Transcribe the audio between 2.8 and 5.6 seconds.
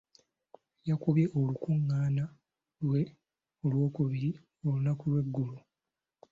lwe olw'okubiri olunaku lw'eggulo.